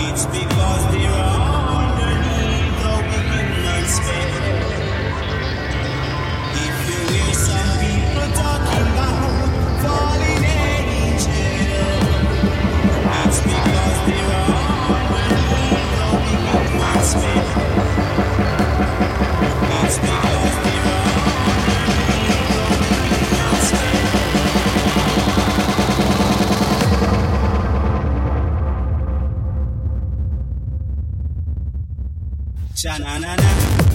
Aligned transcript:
It's 0.00 0.26
because 0.26 0.92
they 0.92 1.06
are. 1.06 1.27
Cha 32.78 32.96
na 32.96 33.18
na 33.18 33.34
na. 33.34 33.87